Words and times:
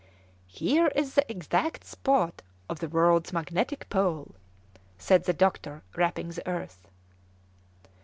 "Here 0.47 0.87
is 0.95 1.13
the 1.13 1.31
exact 1.31 1.85
spot 1.85 2.41
of 2.67 2.79
the 2.79 2.87
world's 2.89 3.31
magnetic 3.31 3.87
pole," 3.89 4.33
said 4.97 5.25
the 5.25 5.31
doctor, 5.33 5.83
rapping 5.95 6.29
the 6.29 6.47
earth. 6.47 6.87